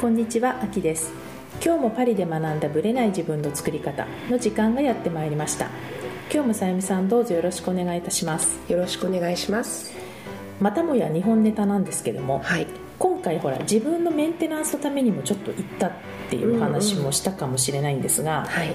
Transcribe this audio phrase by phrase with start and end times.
[0.00, 1.12] こんにちは、あきです。
[1.62, 5.66] 今日もパリで学んだブレない自分の作り方の時間がやってまいりました。
[6.32, 8.58] 今日もさゆみさんどうぞよろしくお願いいたします。
[8.72, 9.92] よろしくお願いします。
[10.58, 12.66] またもや日本ネタなんですけども、はい。
[12.98, 15.92] 今回ほら自分のメンテナンスのためにもちょっと行ったっ
[16.30, 18.72] ていうお話もしたかもしれないんですが、はい。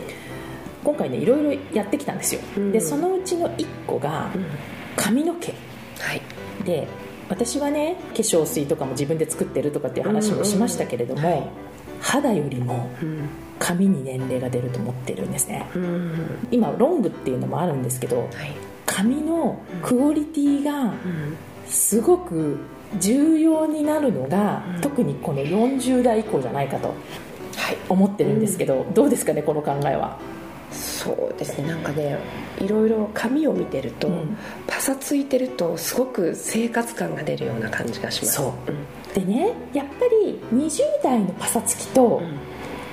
[0.83, 2.71] 今回ねいろいろやってきたんですよ、うん。
[2.71, 4.29] でそのうちの1個が
[4.95, 5.55] 髪の毛。
[5.97, 6.21] はい。
[6.63, 6.87] で
[7.29, 11.49] 私はね化粧水とかも自分で作ってるとかっていう話もしましたけれども、うんうんはい
[12.01, 13.29] 肌よりもうん。
[13.57, 15.65] 髪に年齢が出ると思ってるんですね。
[15.75, 18.51] うん今ロングっていうのもあるんですけどはい。
[18.85, 20.93] 髪のクオリティがうん。
[21.67, 22.59] すごく
[22.99, 24.81] 重要になるのが、うん。
[24.81, 27.77] 特にこの40代以降じゃないかとはい。
[27.89, 30.19] 思ってるんですけど、どうですかねこの考えは、
[31.05, 31.67] そうですね。
[31.67, 32.17] なんかね
[32.59, 34.37] いろいろ髪を見てると、うん。
[34.67, 38.35] パサついてるとすごく生活感が出るような感じがします。
[38.35, 38.53] そ
[39.13, 39.15] う。
[39.15, 42.39] でねやっぱり20代のパサつきとうん。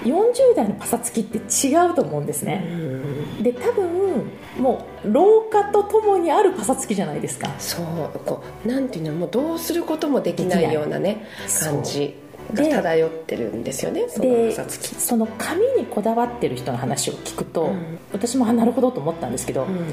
[0.03, 3.43] 40代のパサつきって違うと思うんですうね、ん。
[3.43, 4.25] で多分
[4.59, 7.49] もう老化とともにあるパサつきじゃないですか。
[7.61, 8.19] そう。
[8.27, 11.25] こうなんていうのもうどうすることもできないようなね
[11.61, 12.17] 感じ
[12.55, 14.51] がで漂ってるんですよねその
[14.99, 17.99] その髪にこだわってる人の話を聞くと、うん。
[18.13, 19.77] 私もあなるほどと思ったんですけど、うん。
[19.77, 19.85] うん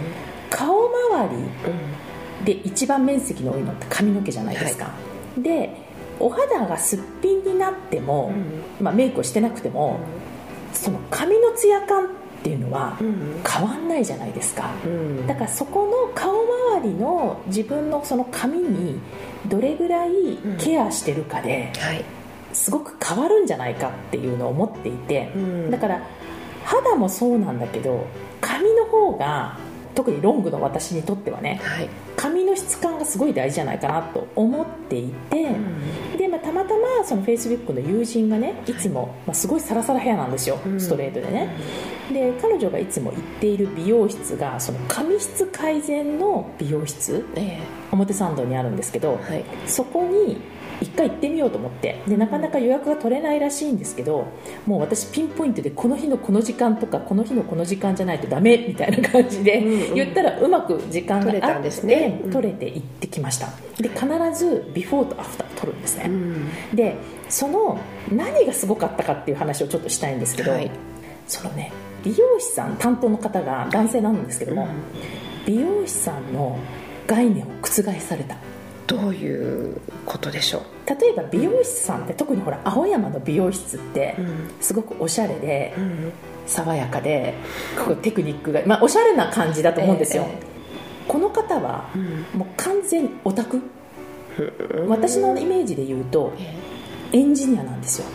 [0.49, 1.37] 顔周
[2.43, 4.91] りで一番面積の多いのって髪の毛じゃないですか、
[5.37, 5.75] で
[6.19, 8.33] お肌がすっぴんになっても、
[8.81, 9.99] まあ、メイクをしてなくても
[10.73, 12.07] その髪のツヤ感っ
[12.41, 13.41] ていうのはうん。
[13.47, 15.27] 変わんないじゃないですか、うん。
[15.27, 18.99] だからそこの顔周りの自分のその髪に
[19.47, 20.11] どれぐらい
[20.57, 22.03] ケアしてるかではい
[22.53, 25.71] すごく変わるんじゃないかっていうのを思っていて、うん。
[25.71, 26.01] だから
[26.65, 28.05] 肌もそうなんだけど
[28.41, 29.57] 髪の方が
[29.95, 31.89] 特にロングの私にとってはねはい。
[32.15, 35.55] 髪の質感がすごい大事じゃないかなと思っていて、
[36.17, 40.81] で、まあ、たまたまそのフェイスブックの友人がねいつも、まあ、すごいサラサラヘアなんですよ、うん。
[40.81, 41.55] ストレートでね。
[42.11, 47.59] で彼女がいつも行っている美容室がその髪質改善の美容室え
[47.91, 49.45] 表参道にあるんですけど、えはい。
[49.65, 50.41] そこに
[50.81, 52.01] 一回行ってみようと思って。
[52.07, 54.27] でなかなか予約が取れないらしいんですけど
[54.65, 59.95] もう私ピンポイントでこの日のこの時間とかこの日のこの時間じゃないとダメみたいな感じでうんうん。
[59.95, 62.21] 言ったらうまく時間が取れたんですね。
[62.23, 62.31] うん。
[62.31, 63.47] 取れて行ってきました。
[63.77, 64.07] で必
[64.37, 66.49] ずビフォーとアフターを取るんですね、うん。
[66.75, 66.97] で
[67.29, 67.79] その
[68.11, 70.69] 何がすごかったかっていう話をちょっとしたいんですけど、はい。
[71.27, 71.71] そのね
[72.03, 74.67] 美容師さん担当の方が男性なんですけども、
[75.45, 76.57] 美容師さんの
[77.07, 77.69] 概念を覆
[77.99, 78.37] された
[78.89, 86.11] どういうことでしょ例えば美容師さんって特にほら青山の美容室ってう、すごくおしゃれでうん
[86.47, 87.35] 爽やかで
[87.77, 90.49] こうテクニックが、まあ、おしゃれな感じだと思うんですよ、ええ
[91.09, 92.39] この方はうん。
[92.39, 93.57] もう完全にオタク。
[93.57, 96.53] うん私のイメージで言うとえ
[97.17, 98.05] エンジニアなんですよ。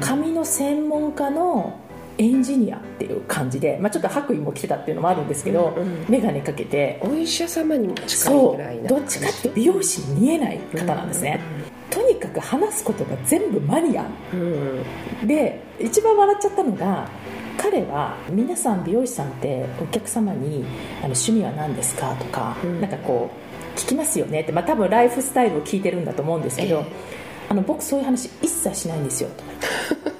[0.00, 1.78] 髪の専門家の
[2.18, 6.04] エンジニアっていう感じで、まあ、ちょっと白衣も着てたっていうのもあるんですけど、うんうん。
[6.08, 7.00] 眼鏡かけて。
[7.02, 8.88] お医者様にも近いそぐらいなう。
[8.88, 11.40] どっちかって美容師に見えない方なんですね、
[11.90, 14.06] とにかく話すことが全部マニア。
[15.24, 17.08] で一番笑っちゃったのが
[17.58, 20.64] 彼は皆さん美容師さんってお客様に
[20.98, 22.80] あの趣味は何ですかとか、うん。
[22.80, 23.30] なんかこ
[23.74, 26.84] う聞きますよねって、まあ、多分ライフスタイルを聞いてるんだと思うんですけど、ええ。
[27.50, 29.28] あの僕そういう話一切しないんですよ。
[29.36, 30.15] とか言って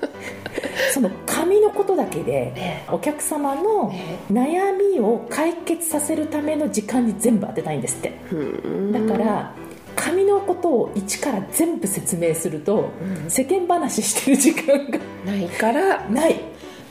[0.97, 8.19] その髪のことだけでえお客様のえ悩みを解決させるための時間に全部当てたいんですって。
[8.33, 8.93] うん。
[8.93, 9.53] だから
[9.95, 13.31] 髪のことを一から全部説明するとうん。
[13.31, 16.41] 世間話してる時間がないからない。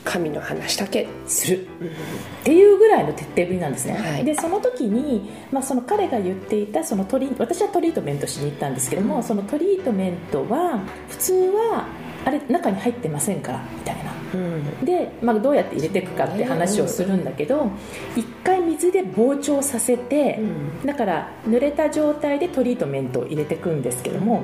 [0.04, 1.08] 神の話だけ。
[1.26, 1.66] する。
[1.66, 4.24] っていうぐらいの徹底ぶりなんですね、はい。
[4.24, 9.22] でその時に、まあ、その彼が言っていたそのトリ私はトリートメントしに行ったんですけども、うん。
[9.24, 10.78] そのトリートメントは
[11.08, 11.88] 普通は
[12.26, 14.12] あれ中に入ってませんからみたいな。
[14.34, 14.84] うん。
[14.84, 17.70] で、まあ、どうやって入れていくかって話をするんだけど
[18.16, 20.86] 一回水で膨張させて、うん。
[20.86, 24.42] だから濡れた状態でトリートメントを入れていくんですけども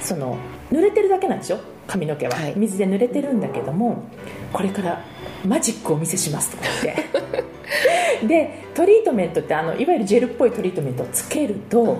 [0.00, 0.36] その
[0.72, 1.58] 濡れてるだけなんでしょ？
[1.86, 2.54] 髪の毛は、はい。
[2.56, 4.02] 水で濡れてるんだけども
[4.52, 5.04] これから
[5.46, 8.26] マジックをお見せしますとか言って。
[8.26, 11.98] でトリートメントってあのいわゆるジェルっぽいトリートメントをつけると、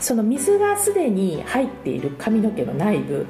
[0.00, 3.26] その水がすでに入っている髪の毛の内部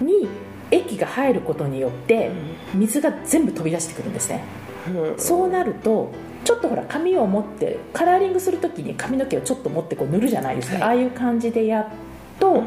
[0.00, 0.06] うん。
[0.06, 0.28] に
[0.72, 2.30] 液が入ることによって
[2.74, 4.42] 水が全部飛び出してくるんですね。
[4.88, 6.10] うんそうなると
[6.44, 10.82] ちょっとほら髪を持ってカラーリングするときに髪の毛をちょっと持ってこう塗るじゃないですか、はい。
[10.82, 11.86] ああいう感じでやっ
[12.40, 12.64] と、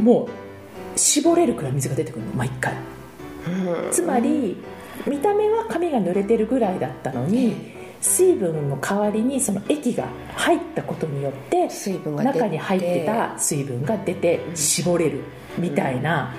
[0.00, 0.28] も
[0.94, 2.74] う絞れるくらい水が出てくるの毎回。
[3.48, 3.90] うん。
[3.90, 4.56] つまり
[5.04, 7.56] 見た目は髪が濡れてるぐらいだったのに
[8.00, 11.68] 水分の代わりにその液が入ったことによって
[12.22, 15.24] 中に入ってた水分が出て絞れる
[15.58, 16.34] みたいな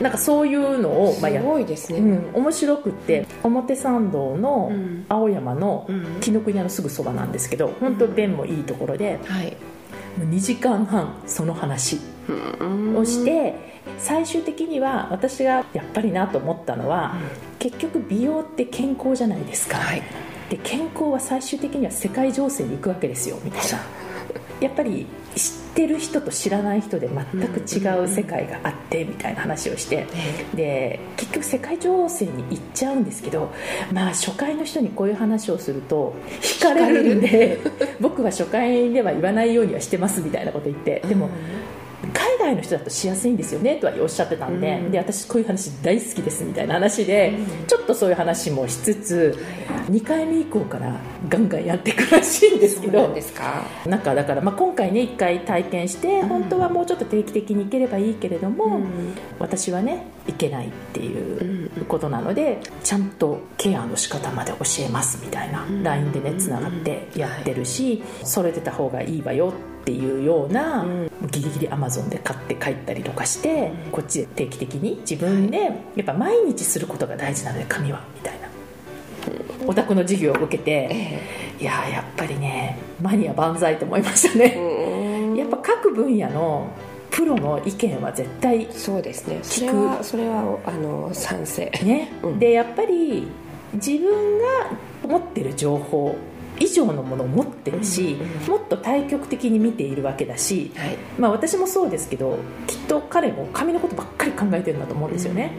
[0.00, 5.06] なんかそういうのを、まあ、すやごいですね、うん、面白くって表参道のうん。
[5.08, 6.20] 青山のうん。
[6.20, 9.56] 紀ノ国屋のすぐそばなんですけど本当便もいいところではい。
[10.18, 12.00] もう2時間半その話
[12.96, 13.54] をして
[13.98, 17.14] 最終的には私がやっぱりなと思ったのは
[17.58, 20.02] 結局美容って健康じゃないですか、はい。
[20.50, 23.78] で健康は最終的には世界情勢に行くわけですよみたいな
[24.60, 30.06] やっぱり知ってる人と知らない人で全く違う世界があってみたいな話をして
[30.54, 33.52] で結局世界情勢に行っちゃうんですけど
[33.92, 37.60] まあ初回の人にこういう話をすると惹かれるんで
[38.00, 41.30] 僕は初回では言わないようにはしてますみたいなこと言ってでも
[42.48, 44.90] 海外の人だとしやすいんですよねとはおっしゃってたんで,、うん。
[44.90, 47.34] で私こういう話大好きですみたいな話で、
[47.66, 49.38] ちょっとそういう話もしつつ
[49.90, 50.94] 2回目以降から
[51.28, 53.02] ガンガンやっていくらしいんですけど。
[53.02, 53.64] なんですか？
[53.86, 56.28] なんかだから、まあ、今回ね1回体験してん。
[56.28, 58.86] 本当はもうちょっと定期的に行ければいいけれども、うん。
[59.38, 65.82] 私はね行けないっていうことなのでちゃんとケアの仕方まで教えますみたいな、ん。
[65.82, 69.52] LINE でねつながってやってるし、それてた方がいいわよ
[69.82, 71.10] っていうような、うん。
[71.30, 75.70] ギリギリアマゾンで買って帰ったりとかして、こっちで定期的に自分でや
[76.02, 78.48] っぱ毎日することが大事なので髪はみたいな。
[79.66, 81.20] お宅の授業を受けて、え
[81.60, 86.70] いやーやっぱりねマニア万歳と思いましたね、えやっぱ各分野の
[87.18, 89.40] プロの意見は絶対そうですね。
[89.42, 91.68] それ聞くはそれはあの賛成。
[91.82, 92.38] ね、うん。
[92.38, 93.26] でやっぱり
[93.74, 94.44] 自分が
[95.04, 96.16] 持ってる情報
[96.60, 100.96] 以上のものを持ってるし、うんもっと対極的に見ているわけだし、はい。
[101.18, 105.52] まあ、私もそうですけどきっと彼も髪のことばっかり考えてるんだと思うんですよね、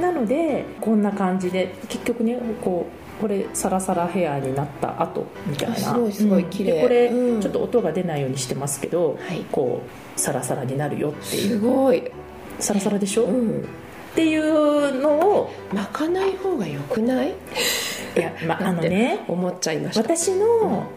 [0.00, 2.86] なのでこんな感じで結局ねこ
[3.18, 5.74] うこれサラサラヘアになった後みたいな。
[5.74, 6.50] あすごいすごいうん。
[6.50, 6.72] 綺麗。
[6.72, 7.40] でこれ、うん。
[7.40, 9.44] ちょっと音が出ないようにしてますけど、はい。
[9.50, 9.82] こ
[10.16, 11.48] うサラサラになるよっていう。
[11.48, 12.10] すごい。
[12.60, 13.64] サラサラでしょ、っうん
[14.18, 17.28] ていうのを巻かない方がよくない？
[18.16, 20.02] いや、まあ、あのね思っちゃいました。
[20.02, 20.90] 私の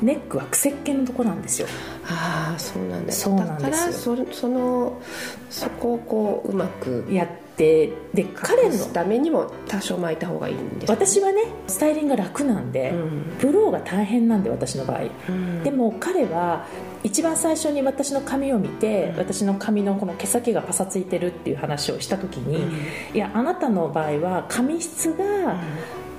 [0.00, 1.68] ネックは癖っ気のとこなんですよ。
[2.06, 4.16] ああそうなんだそうなんですよ。
[4.16, 5.02] だからそその
[5.50, 7.28] そこをこううまくやっ
[7.62, 13.38] てで彼のためにも多少巻いた方がいいんです私はねスタイリングが楽なんで、うん。
[13.38, 15.62] ブローが大変なんで私の場合、うん。
[15.62, 16.66] でも彼は
[17.04, 19.18] 一番最初に私の髪を見て、うん。
[19.18, 23.16] 私の髪のこの毛先がパサついてるっていう話をした時に、うん。
[23.16, 25.56] いやあなたの場合は髪質が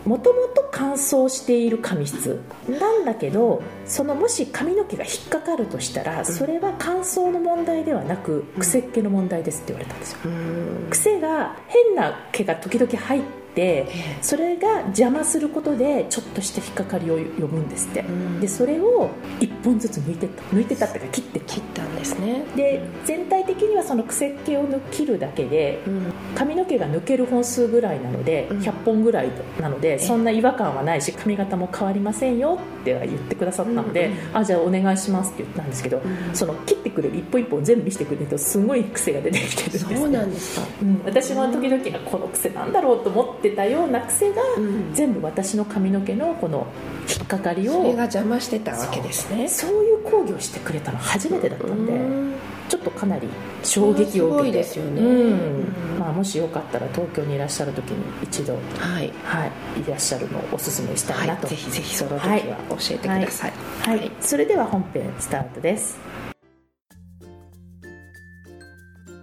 [0.05, 2.41] もともと乾燥している髪質。
[2.67, 10.19] なんだけどそのもし髪の毛が引っかかるとしたらそれは乾燥の問題ではなく癖っ気の問題ですって言われたんですよ。
[10.25, 10.88] うん。
[10.89, 13.88] 癖が変な毛が時々入ってえ
[14.21, 18.01] それが邪魔することでちょっとした引っかかりを呼ぶんですって。
[18.01, 18.39] ん。
[18.39, 19.09] でそれを
[19.39, 20.44] 1本ずつ抜いてった。
[20.44, 22.45] 抜いてったっていうか切って切ったんですね。
[22.55, 26.13] で全体的にはその癖っ気を抜切るだけでうん。
[26.35, 28.59] 髪の毛が抜ける本数ぐらいなのでうん。
[28.59, 29.29] 100本ぐらい
[29.59, 40.67] なのでそんな違和感はないし髪型も変わりませんよっては言ってくださったのでうんあじゃあお願いしますって言ったんですけどうんその切ってくれる一本一本全部見せてくれるとすごい癖が出てきてるんですねそうなんですか。
[40.81, 41.01] うん。
[41.06, 44.94] 私も時々この癖なんだろうと思ってたような癖がうん。
[44.94, 46.68] 全部私の髪の毛のこの
[47.09, 49.47] 引っかかりをそれが邪魔してたわけですね。
[49.47, 49.83] そう。
[49.83, 52.33] いう講義をしてくれたの初めてだったんでうん。
[52.69, 53.28] ちょっとかなり
[53.64, 54.14] 衝撃を受けて。
[54.14, 55.02] すごいですよね。
[55.02, 55.07] うん。
[55.07, 56.00] うん。
[56.00, 59.12] まあ、もしよかったら東京にいらっしゃる時に一度、はい。
[59.23, 59.45] は
[59.78, 61.56] い、いらっしゃるのをおすすめしたいなと、はい。
[61.56, 61.95] ぜひぜひ。
[61.95, 63.54] その時は教えてください。
[63.81, 64.12] はい。
[64.19, 66.00] それでは本編スタートです。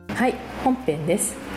[0.08, 0.34] はい。
[0.62, 1.49] 本編です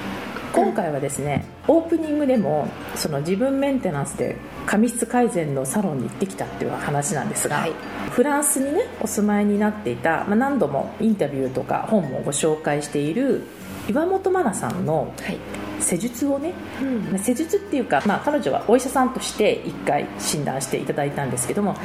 [0.54, 7.74] 今回はですねオープニングでもその自分メンテナンスで髪質改善のサロンに行ってきたっていう話なんですが、はい。
[8.12, 13.42] フランスにねお住まいになっていた、まあ、何度もインタビューとか本もご紹介している
[13.90, 15.40] 岩本真奈さんのはい。
[15.80, 17.00] 施術をねうん。
[17.12, 21.78] まあ施術っていうか、まあ、彼女はお医者さんとして1回診断していただいたんですけども、は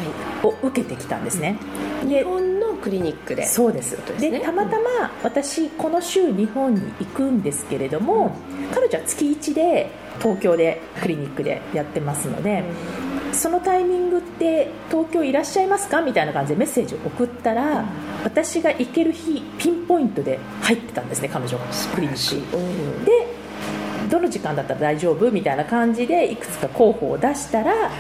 [0.43, 0.47] い。
[0.47, 1.57] を受けてきたんですね
[2.79, 3.45] クリニックで。
[3.45, 3.97] そうです。
[3.97, 4.31] ですね。
[4.31, 8.37] でたまたま私この週日本に行くんですけれども、
[8.75, 12.65] 彼女は月1で東京でクリニックでやってますので、
[13.33, 17.85] そのタイミングって東京いらっしゃいますかみたいな感じでメッセージを送ったら、
[18.25, 23.05] 私が行ける日ピンポイントで入ってたんですね彼女がクリニックうん。
[23.05, 23.13] で
[24.11, 27.91] どの時間だったら大丈夫みたいな感じでいくつか候補を出したら、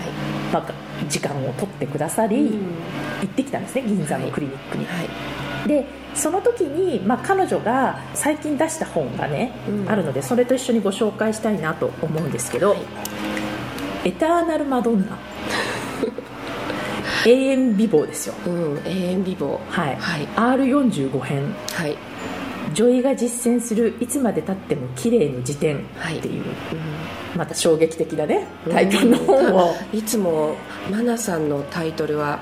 [0.52, 0.72] まあ、
[1.08, 2.74] 時間を取ってくださり、うん。
[3.20, 5.68] 行ってきたんですね銀座のクリニックに、はい。
[5.68, 9.90] でその時に、まあ、彼女が最近出した本がね、うん。
[9.90, 12.76] あるのでそれと一緒にご紹介したいなと思うんですけど
[14.04, 15.18] 「エターナルマドンナ」
[17.26, 18.34] 永遠美貌ですよ。
[18.46, 19.58] うん永遠美貌。
[19.68, 20.28] はい、はい。
[20.36, 21.54] R45 編。
[21.72, 21.96] はい。
[22.74, 25.80] 女医が実践するいつまでたっても綺麗の辞典っ
[26.20, 26.44] ていう、
[27.36, 30.56] また衝撃的なねタイトルの本を、いつも
[30.90, 32.40] マナさんのタイトルは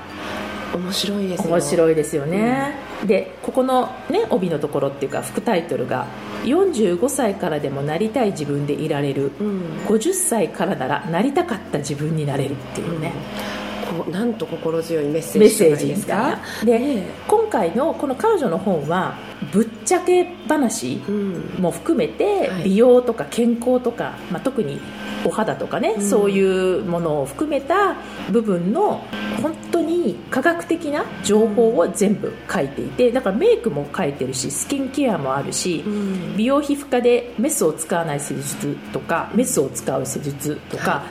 [0.73, 1.49] 面白いですよ。
[1.53, 2.75] 面白いですよね、
[3.05, 6.07] でここのね帯のところっていうか副タイトルが
[6.43, 9.61] 「45歳からでもなりたい自分でいられる、うん。
[9.87, 13.66] 50歳からならなりたかった自分になれる」っていうね、こう
[14.11, 16.39] なんと心強いメッセーメッジじゃセージですか？
[16.63, 19.15] で、ね今回のこの彼女の本は
[19.51, 21.55] ぶっちゃけ話うん。
[21.59, 22.63] も含めてはい。
[22.65, 24.79] 美容とか健康とか、まあ、特に
[25.25, 26.01] お肌とかね、うん。
[26.09, 27.95] そういうものを含めた
[28.31, 29.03] 部分の
[29.41, 36.37] 本当に科学的な情報を全部書いていてだからメイクも書いてるしスキンケアもあるし、うん。
[36.37, 41.03] 美容皮膚科でメスを使わない施術とかメスを使う施術とか、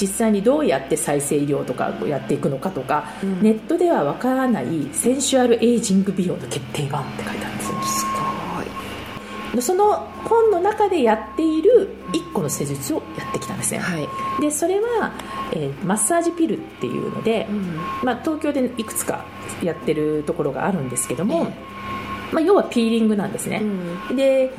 [0.00, 3.42] 実際にどうやって再生医療とかをやっていくのかとか、うん。
[3.42, 8.13] ネットではわからないSensual Aging 美容の決定版って書いてあるんですよ
[9.62, 14.08] その本の中でやっている1個の施術をやってきたんですね、はい、
[14.40, 15.12] でそれは、
[15.52, 17.46] えーマッサージピルっていうので、
[18.02, 19.24] まあ、東京でいくつか
[19.62, 21.44] やってるところがあるんですけども、
[22.32, 23.60] まあ、要はピーリングなんですね、
[24.10, 24.16] うん。
[24.16, 24.50] でエ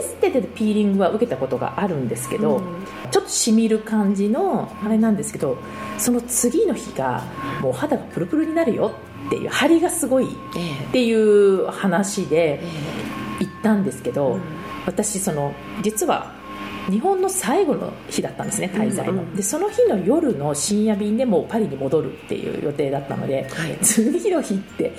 [0.00, 2.84] ステでピーリングは受けたことがあるんですけど、うん。
[3.10, 5.58] ちょっとしみる感じのあれなんですけど
[5.98, 7.24] その次の日が
[7.60, 8.92] もう肌がプルプルになるよ
[9.26, 12.66] っていう張りがすごいっえていう話えでえ
[13.08, 13.09] 行
[13.60, 14.40] ったんですけど、うん。
[14.86, 15.52] 私その
[15.82, 16.32] 実は
[16.90, 19.18] 日本の最後の日だったんですね滞在の、うん。
[19.18, 23.78] うんでその日の夜の深夜便でもうパリに戻るっていう予定だったので、はい。
[23.82, 24.92] 次の日って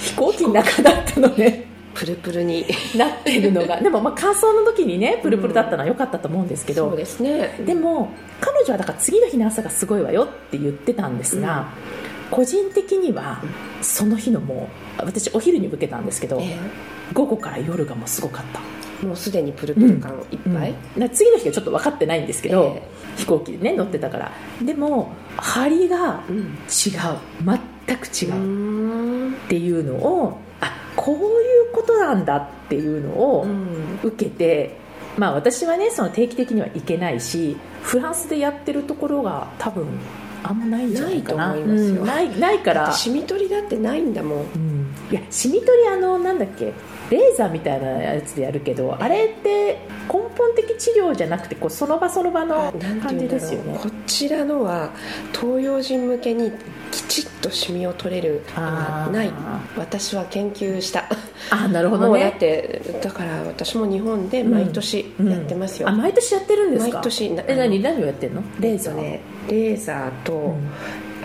[0.00, 2.64] 飛行機の中だったのねプルプルに。
[2.96, 3.80] なってるのが。
[3.82, 7.60] でもまあ乾燥の時にねプルプルだったのは良かったと思うんですけど、そうですね。
[7.66, 11.70] でも彼女はだから次の日の朝がすごいわよって言ってたんですが、
[12.30, 13.42] 個人的には
[13.82, 14.68] その日のも
[15.00, 16.56] う私お昼に受けたんですけど、え
[17.12, 18.60] 午後から夜がもうすごかった、
[19.02, 21.02] えもうすでにプルプル感いっぱい、うん。
[21.02, 22.82] な次の日はちょっと分かってないんですけど、え
[23.16, 24.32] 飛行機でね乗ってたから。
[24.62, 26.36] でも張りがうん。
[26.36, 26.48] 違う。
[27.86, 28.32] 全く違う。
[28.32, 29.32] うーん。
[29.34, 31.18] っていうのをあこうい
[31.70, 33.98] うことなんだっていうのをうん。
[34.02, 34.76] 受けて、
[35.16, 39.86] まあ、私はねその定期的には行けないしフランスでやってるところが多分
[40.44, 41.48] あんまないんじゃないかな。
[41.48, 42.00] ないと思いますよ。
[42.00, 42.06] うん。
[42.06, 44.38] ないないから、シミ取りだってないんだもん。
[44.40, 44.94] うん。
[45.10, 46.72] いやシミ取りあのなんだっけ？
[47.10, 49.78] レーザーみたいなやつでやるけどあれって
[50.12, 52.72] 根本的治療じゃなくてこうその場その場の
[53.02, 53.78] 感じですよね。
[53.82, 54.90] こちらのは
[55.32, 56.52] 東洋人向けに
[56.90, 59.28] きちっとシミを取れるない。
[59.28, 61.04] あ私は研究した。
[61.50, 66.94] あなるほどもうだっねてだから私も日本で毎年やってますよ、うんあ毎年やってるんですか？
[66.98, 68.42] 毎年なえ何何をやってんの？
[68.60, 69.20] レーザー、ね。
[69.48, 70.68] レーザーと、うん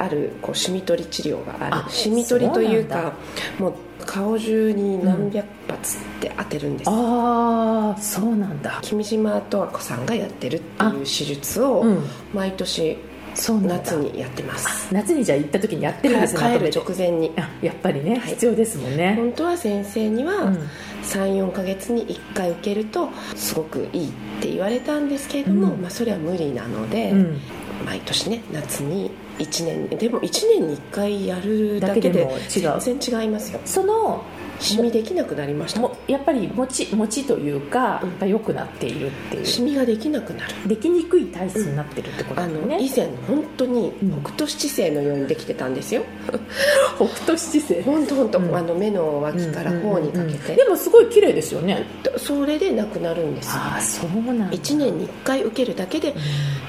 [0.04, 1.76] あるこうシミ取り治療がある。
[1.76, 3.14] あシミ取りというか
[3.58, 3.74] もう
[4.06, 8.80] 顔中に何百発って当てるんです、ああそうなんだ。
[8.82, 12.04] 君島十和子さんがやってるっていう手術をうん。
[12.34, 12.98] 毎年
[13.34, 17.32] そう夏にやってます、夏にじゃあ行った時にやってるんですね帰る直前に。
[17.38, 18.20] あやっぱりね、はい。
[18.32, 20.70] 必要ですもんね、本当は先生にはうん。
[21.04, 25.82] 34ヶ月に1回受けるとすごくいいって言われたんですけれども、うん。
[25.82, 27.40] まあ、それは無理なので、うん。
[27.86, 33.60] 毎年ね夏に1年にでも1年に1回やるだけで全然違いますよ。
[33.66, 34.24] その
[34.60, 35.82] シミできなくなりました。
[35.82, 38.20] もやっぱり持ち持ちというか、うん。
[38.20, 39.46] が良くなっているっていう。
[39.46, 40.68] シミができなくなる。
[40.68, 44.22] できにくい体質になってるってことあだよね、の以前本当にうん。
[44.22, 46.04] 北斗七星のようにできてたんですよ。
[46.96, 47.82] 北斗七星。
[47.82, 48.56] 本当本当、うん。
[48.56, 51.86] あの目の脇から頬にかけうんうんうんてでもすごい綺麗ですよね
[52.18, 53.52] それでなくなるんですよ。
[53.56, 54.58] ああそうなんだ。
[54.58, 56.16] 1年に1回受けるだけで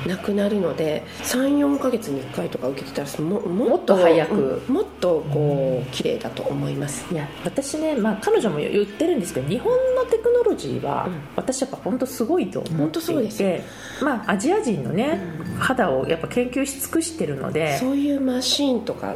[0.07, 4.63] なくなるので34ヶ月に1回とか受けてたらもももっと早く。
[4.69, 7.07] うんもっとこう綺麗だと思います。
[7.13, 11.21] いや私ね、まあ、彼女も言ってるんですけど日本のテクノロジーは、うん。
[11.37, 13.13] 私やっぱ本当すごいと思本当って。
[13.13, 15.21] いそうですまあ、アジア人のね、
[15.59, 17.79] 肌をやっぱ研究し尽くしてるので。
[17.79, 19.15] そういうマシーンとか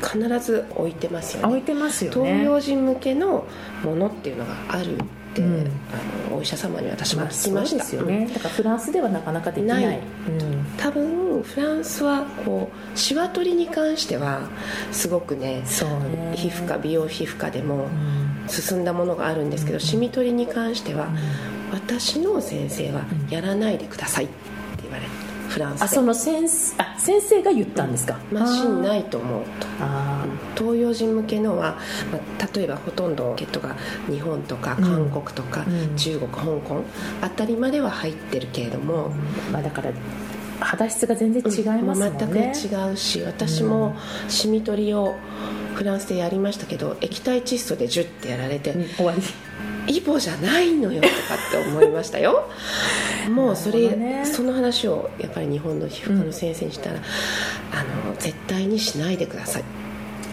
[0.00, 1.48] 必ず置いてますよね。
[1.48, 2.32] 置いてますよね。
[2.32, 3.46] 東洋人向けの
[3.82, 4.98] ものっていうのがある
[5.42, 5.70] うん。
[6.28, 8.30] あのお医者様に私もまあ聞きました、そうですよね。
[8.32, 9.84] だからフランスではなかなかできない。
[9.86, 10.64] うん。
[10.76, 14.48] 多分フランスはこうシワ取りに関しては
[14.92, 15.64] すごくねね。
[16.34, 18.24] 皮膚科美容皮膚科でもうん。
[18.46, 21.08] 進んだものがあるんですけど、シミ取りに関しては、
[21.72, 24.26] 私の先生はやらないでください。
[24.26, 24.34] って
[25.54, 25.84] フランスで。
[25.84, 28.18] あその先生あ先生が言ったんですか？
[28.32, 29.66] マシンいないと思うと。
[29.80, 31.78] あ東洋人向けのは、
[32.12, 33.76] まあ、例えばほとんどケットが
[34.10, 35.96] 日本とか韓国とか、うん。
[35.96, 36.82] 中国香港
[37.22, 39.90] あたりまでは入ってるけれども、ーまあだから
[40.60, 43.96] 肌質が全然違いますもんね、全く違うし私も
[44.28, 45.14] シミ取りを
[45.74, 49.22] フランスでやりましたけど液体窒素でジュッてやられて、うん終わり。
[49.86, 52.48] イボじゃないのよとかって思いましたよ。
[53.28, 59.64] もうそれ、ね、その話をやっぱり日本の皮膚科の先生にしたら、うん、あの絶対にしないでください。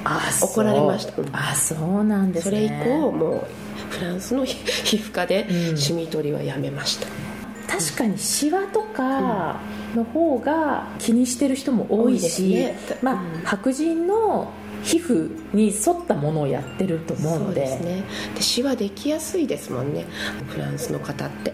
[0.04, 3.48] あ怒られました、あそうなんです、ね、それ以降も
[3.90, 4.56] うフランスの皮
[4.98, 9.60] 膚科でシミ取りはやめました、うん、確かにシワとか
[9.96, 14.52] の方が気にしてる人も多いし、ね、まあ、白人の
[14.84, 17.62] 皮膚に沿ったものをやってると思うので。
[17.62, 18.04] で、ね、
[18.36, 20.06] でシワできやすいですもんね。
[20.48, 21.54] フランスの方って。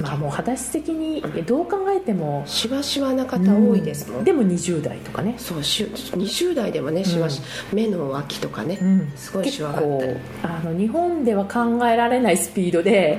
[0.00, 5.34] まあもう肌質的にどう考えてもしわしわな方多いですもん、うん、でも20代とかね。
[5.38, 7.40] そうし20代でもねしわし、
[7.70, 10.16] うん、目の脇とかね、うん、すごいしわがあったり。
[10.42, 13.18] あの日本では考えられないスピードで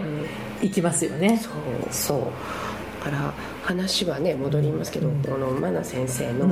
[0.62, 1.53] いきますよね、そう。
[1.91, 3.03] そう。
[3.03, 3.33] から
[3.63, 6.50] 話はね戻りますけど、このマナ先生の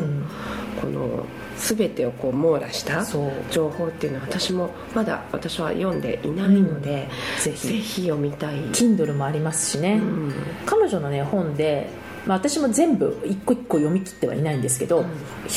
[0.82, 1.26] この
[1.58, 3.06] 全てをこう網羅した
[3.52, 7.08] 情報っていうのは私もまだ私は読んでいないので、
[7.46, 8.56] うん、ぜひ読みたい。
[8.72, 10.34] Kindle もありますしね、うん、
[10.66, 11.90] 彼女のね本で
[12.26, 15.06] まあ、私も全部一個一個読み切ってはいないんですけど、うん、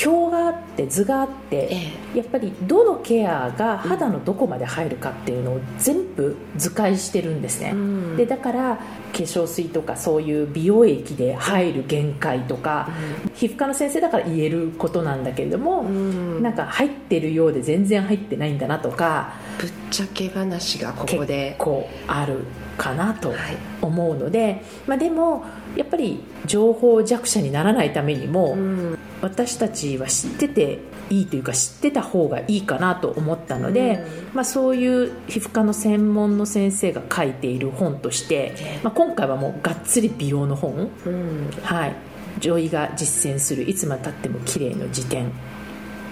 [0.07, 12.89] 表があって図があって、ええ、やっぱりどのケアが肌のどこまで入るかっていうのを全部図解してるんですね、うん、でだから化粧水とかそういう美容液で入る限界とか、
[13.25, 22.45] うん、皮膚科の先生だから言えることなんだけれども、うん、なんか入ってるようで全然入ってないんだなとかぶっちゃけ話がここで結構ある
[22.77, 23.33] かなと
[23.81, 25.45] 思うので、はい、まあ、でも
[25.77, 30.81] やっぱり情報弱者にならないためにも、うん、私たちは知ってて
[31.11, 41.97] いいというか知ってた方がいいかなと思ったので、うん、まあ、そういう皮膚科の専門の先生が書いている本として、まあ、今回はもうがっつり美容の本、うん、はい、
[42.41, 45.33] 女医が実践するいつまでたっても綺麗の辞典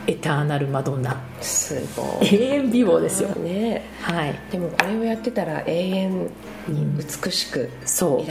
[0.06, 1.16] エターナルマドンナ。
[1.40, 2.34] すごい。
[2.34, 3.28] 永遠美貌ですよ。
[3.30, 6.30] ね、はい、でもこれをやってたら永遠
[6.68, 7.70] に美しく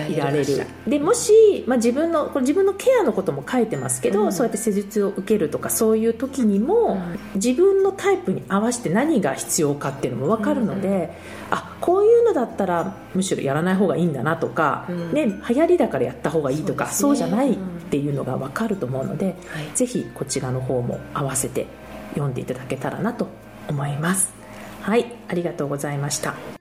[0.09, 17.57] いられる,、でもし、まあ、自分のこれ自分のケアのことも書いてますけど、うん、そうやって施術を受けるとかそういう時にも、うん、自分のタイプに合わせて何が必要かっていうのも分かるので、うん、あこういうのだったらむしろやらない方がいいんだなとか、ね、流行りだからやった方がいいとかそう,、じゃないっ
[17.89, 21.67] ていうのが分かると思うので、はい、ぜひこちらの方も合わせて
[22.13, 23.27] 読んでいただけたらなと
[23.67, 24.41] 思います。
[24.81, 26.60] はいありがとうございました